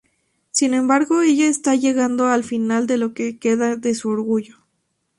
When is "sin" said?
0.49-0.73